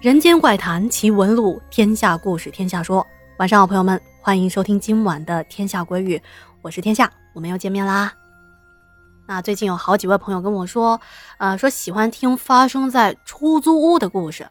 [0.00, 3.06] 人间怪谈奇闻录，天下故事天下说。
[3.36, 6.16] 晚上好，朋友们，欢迎收听今晚的《天下鬼语》，
[6.62, 8.10] 我是天下，我们又见面啦。
[9.28, 10.98] 那最近有好几位朋友跟我说，
[11.36, 14.48] 呃，说喜欢听发生在出租屋的故事，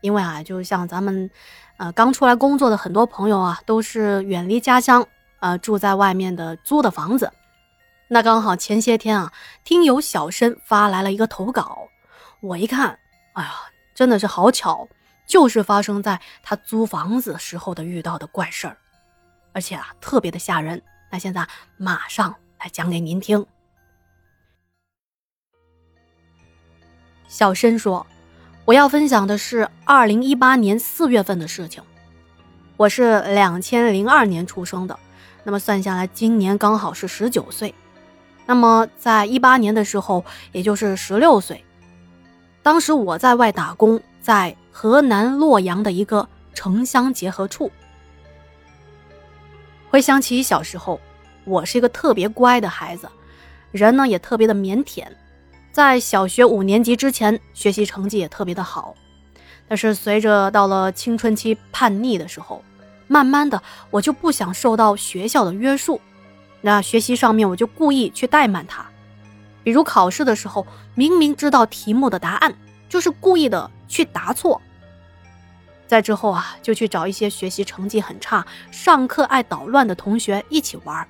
[0.00, 1.30] 因为啊，就像咱们，
[1.76, 5.06] 呃，刚出来工作的很多朋友啊，都是远离家乡，
[5.40, 7.30] 呃，住在外面的租的房子。
[8.08, 9.30] 那刚好前些天啊，
[9.62, 11.86] 听友小申发来了一个投稿，
[12.40, 12.98] 我一看，
[13.34, 13.50] 哎呀。
[13.96, 14.86] 真的是好巧，
[15.26, 18.76] 就是发生在他租房子时候的遇到的怪事儿，
[19.54, 20.82] 而且啊特别的吓人。
[21.10, 23.46] 那现在马上来讲给您听。
[27.26, 28.06] 小申说
[28.66, 31.82] ：“我要分享的是二零一八年四月份的事情。
[32.76, 34.98] 我是两千零二年出生的，
[35.42, 37.74] 那么算下来今年刚好是十九岁。
[38.44, 40.22] 那么在一八年的时候，
[40.52, 41.64] 也就是十六岁。”
[42.66, 47.70] 当时我在外打工，在河南洛阳的一个城乡结合处。
[49.88, 51.00] 回想起小时候，
[51.44, 53.08] 我是一个特别乖的孩子，
[53.70, 55.06] 人呢也特别的腼腆，
[55.70, 58.96] 在小学五年级之前，学习成绩也特别的好。
[59.68, 62.64] 但是随着到了青春期叛逆的时候，
[63.06, 66.00] 慢慢的我就不想受到学校的约束，
[66.62, 68.84] 那学习上面我就故意去怠慢他。
[69.66, 70.64] 比如考试的时候，
[70.94, 72.54] 明明知道题目的答案，
[72.88, 74.62] 就是故意的去答错。
[75.88, 81.04] 在之后啊，就去找一些学习成绩很差、上课爱捣乱的同学一起玩。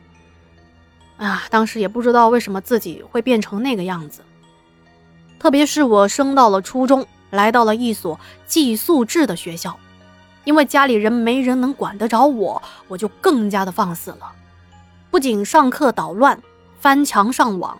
[1.18, 4.22] 啊，当时也不知道为什么自己会变成那个样子。
[5.38, 9.78] 特别是我升到了初中，来到了一所寄宿制的学校，
[10.44, 14.32] 因为家里人没人能管得着我，我就更加的放肆了。
[15.10, 16.42] 不仅上课捣乱、
[16.80, 17.78] 翻墙上网。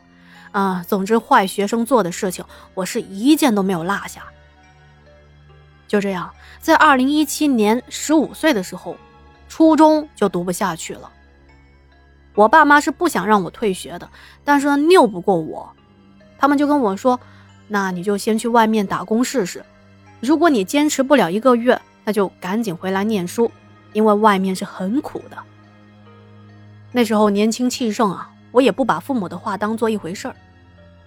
[0.56, 2.42] 啊，总之，坏学生做的事情，
[2.72, 4.22] 我是一件都没有落下。
[5.86, 8.96] 就这样，在二零一七年十五岁的时候，
[9.50, 11.12] 初中就读不下去了。
[12.34, 14.08] 我爸妈是不想让我退学的，
[14.44, 15.70] 但是拗不过我，
[16.38, 17.20] 他们就跟我说
[17.68, 19.62] ：“那你就先去外面打工试试，
[20.20, 23.50] 如果你坚持不了一个月，那就赶紧回来念书，
[23.92, 25.36] 因为外面是很苦的。”
[26.92, 30.34] 那时候年轻气盛啊，我也不把父母的话当做一回事儿。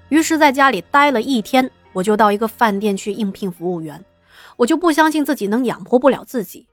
[0.10, 4.04] 于是，在家里待了一天，我就到一个饭店去应聘服务员。
[4.58, 6.68] 我就不相信自己能养活不了自己。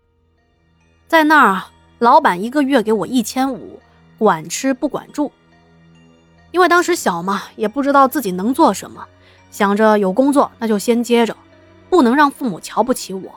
[1.06, 1.62] 在那儿，
[2.00, 3.78] 老板一个月给我一千五，
[4.18, 5.30] 管吃不管住。
[6.50, 9.06] 因为当时小嘛，也不知道自己能做什么，
[9.50, 11.36] 想着有工作那就先接着，
[11.88, 13.30] 不能让父母瞧不起我。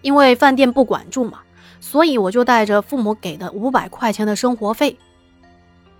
[0.00, 1.40] 因为饭店不管住嘛，
[1.80, 4.96] 所以我就带着父母给的五百块钱的生活费。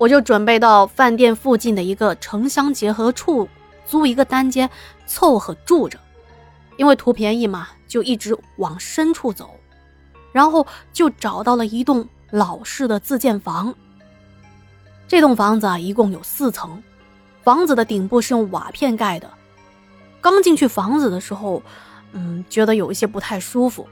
[0.00, 3.46] 我就准备到饭店附近的一个城乡结合处
[3.84, 4.70] 租一个单间，
[5.06, 5.98] 凑合住着，
[6.78, 9.50] 因为图便宜嘛，就一直往深处走，
[10.32, 13.74] 然后就找到了一栋老式的自建房。
[15.06, 16.82] 这栋房子啊，一共有四层，
[17.42, 19.30] 房子的顶部是用瓦片盖的。
[20.22, 21.62] 刚进去房子的时候，
[22.12, 23.86] 嗯，觉得有一些不太舒服，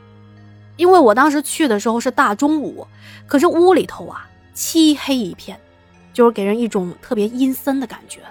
[0.76, 2.86] 因为我当时去的时候是大中午，
[3.26, 5.60] 可是屋里头啊，漆黑一片。
[6.18, 8.22] 就是给人一种特别阴森的感觉，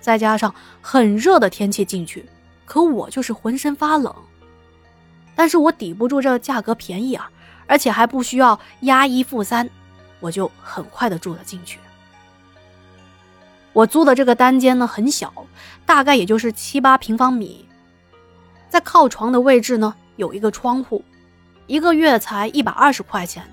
[0.00, 2.24] 再加上很热的天气进去，
[2.64, 4.14] 可我就是浑身发冷。
[5.34, 7.28] 但是我抵不住这价格便宜啊，
[7.66, 9.68] 而且还不需要押一付三，
[10.20, 11.80] 我就很快的住了进去。
[13.72, 15.32] 我租的这个单间呢很小，
[15.84, 17.66] 大概也就是七八平方米，
[18.68, 21.04] 在靠床的位置呢有一个窗户，
[21.66, 23.52] 一个月才一百二十块钱。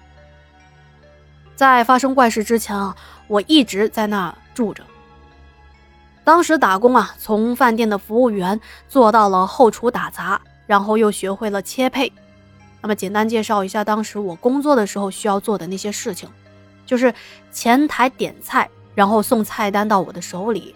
[1.62, 2.96] 在发生怪事之前啊。
[3.28, 4.84] 我一直在那住着。
[6.24, 12.12] 当时打工啊，从饭店的服务员做到了后厨打杂，然后又学会了切配。
[12.82, 16.28] 那么简单介绍一下当时我工作的时候需要做的那些事情，
[16.84, 17.14] 就是
[17.52, 20.76] 前台点菜，然后送菜单到我的手里。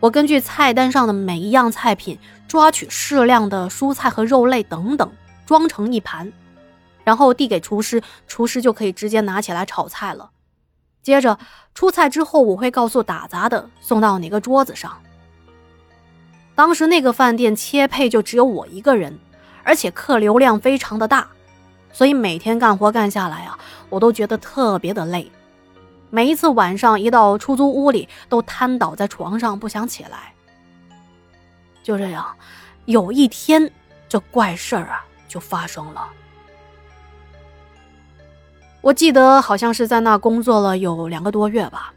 [0.00, 5.10] 我根据菜单上的每一样菜品，抓取适量的蔬菜和肉类等等，
[5.46, 6.30] 装成一盘，
[7.04, 10.30] 然后递给厨师，厨师就可以直接拿起来炒菜了。
[11.02, 11.38] 接着
[11.74, 15.00] 出菜之后，我会告诉打杂的送到哪个桌子上。
[16.54, 19.18] 当时那个饭店切配就只有我一个人，
[19.64, 21.26] 而且客流量非常的大，
[21.92, 23.58] 所以每天干活干下来啊，
[23.88, 25.30] 我都觉得特别的累。
[26.10, 30.34] 每一次晚上一到出租屋里，都瘫倒在床上不想起来。
[31.82, 32.36] 就这样，
[32.84, 33.68] 有一天
[34.08, 36.06] 这怪事儿啊就发生了。
[38.82, 41.94] 我记得好像是在那工作了有两个多月吧。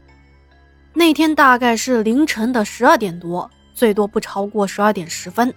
[0.94, 5.52] 那天大概是凌晨的十二点多，最多不超过十二点十分。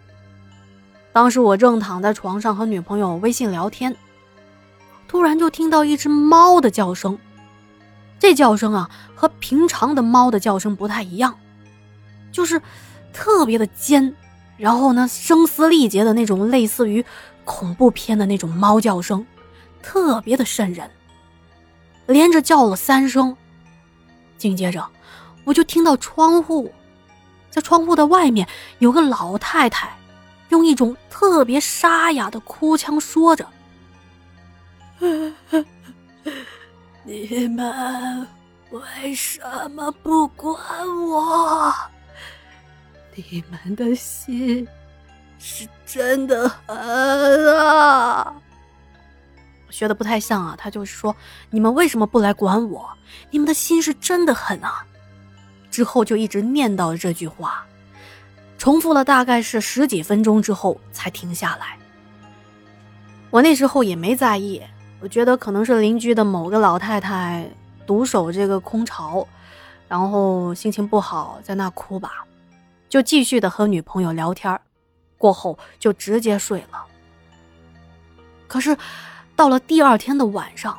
[1.14, 3.96] 当时我正躺在床上和女朋友微信聊天，
[5.08, 7.18] 突然就听到一只猫的叫声。
[8.18, 11.38] 这叫声啊，和平常的猫的叫声不太一样，
[12.32, 12.60] 就是
[13.14, 14.14] 特别的尖，
[14.58, 17.06] 然后呢，声嘶力竭的那种，类似于
[17.46, 19.26] 恐怖片的那种猫叫声，
[19.82, 20.90] 特别的瘆人。
[22.14, 23.38] 连着叫了三声，
[24.38, 24.84] 紧接着
[25.44, 26.74] 我就听到窗户，
[27.52, 28.48] 在窗户的外面
[28.80, 29.96] 有个老太太，
[30.50, 33.48] 用一种特别沙哑的哭腔说着。
[37.04, 38.28] 你们
[38.72, 39.40] 为什
[39.72, 40.58] 么不管
[41.08, 41.74] 我？
[43.14, 44.68] 你们的心
[45.38, 48.34] 是真的狠啊！
[49.70, 51.16] 学的不太像啊，他就是说
[51.50, 52.90] 你们为什么不来管我？
[53.32, 54.86] 你们的心是真的狠啊！
[55.70, 57.66] 之后就一直念叨这句话，
[58.58, 61.78] 重复了大概是十几分钟之后才停下来。
[63.30, 64.62] 我那时候也没在意。
[65.02, 67.50] 我觉得可能是邻居的某个老太太
[67.88, 69.26] 独守这个空巢，
[69.88, 72.26] 然后心情不好，在那哭吧，
[72.90, 74.60] 就继续的和女朋友聊天
[75.18, 76.86] 过后就直接睡了。
[78.46, 78.76] 可是
[79.40, 80.78] 到了第二天的晚上，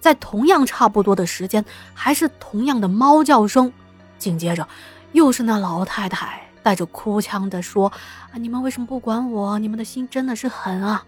[0.00, 1.62] 在同样差不多的时间，
[1.92, 3.70] 还是同样的猫叫声，
[4.16, 4.66] 紧接着
[5.12, 7.92] 又是那老太太带着哭腔的说
[8.32, 9.58] ：“啊，你们为什么不管我？
[9.58, 11.04] 你们的心真的是狠啊！”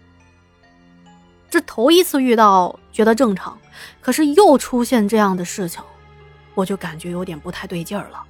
[1.49, 3.59] 这头一次遇到，觉得正常，
[4.03, 5.83] 可是又出现这样的事情，
[6.55, 8.23] 我就感觉有点不太对劲儿了。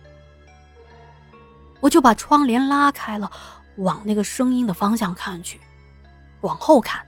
[1.81, 3.29] 我就把窗帘拉开了，
[3.79, 5.61] 往那个声音的方向看去，
[6.43, 7.05] 往后看，